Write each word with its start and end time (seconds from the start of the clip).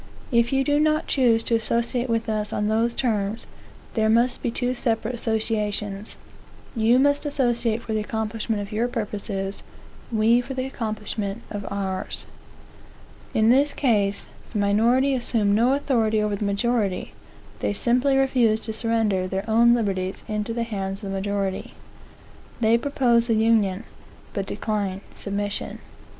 If 0.31 0.51
you 0.51 0.63
do 0.63 0.79
not 0.79 1.05
choose 1.05 1.43
to 1.43 1.53
associate 1.53 2.09
with 2.09 2.27
us 2.27 2.51
on 2.51 2.69
those 2.69 2.95
terms, 2.95 3.45
there 3.93 4.09
must 4.09 4.41
be 4.41 4.49
two 4.49 4.73
separate 4.73 5.13
associations. 5.13 6.17
You 6.75 6.97
must 6.97 7.23
associate 7.23 7.83
for 7.83 7.93
the 7.93 7.99
accomplishment 7.99 8.63
of 8.63 8.71
your 8.71 8.87
purposes; 8.87 9.61
we 10.11 10.41
for 10.41 10.55
the 10.55 10.65
accomplishment 10.65 11.43
of 11.51 11.67
ours." 11.71 12.25
In 13.35 13.51
this 13.51 13.75
case, 13.75 14.25
the 14.49 14.57
minority 14.57 15.13
assume 15.13 15.53
no 15.53 15.73
authority 15.73 16.19
over 16.19 16.35
the 16.35 16.45
majority; 16.45 17.13
they 17.59 17.71
simply 17.71 18.17
refuse 18.17 18.59
to 18.61 18.73
surrender 18.73 19.27
their 19.27 19.47
own 19.47 19.75
liberties 19.75 20.23
into 20.27 20.51
the 20.51 20.63
hands 20.63 21.03
of 21.03 21.09
the 21.09 21.15
majority. 21.15 21.75
They 22.59 22.75
propose 22.75 23.29
a 23.29 23.35
union; 23.35 23.83
but 24.33 24.47
decline 24.47 25.01
submission. 25.13 25.77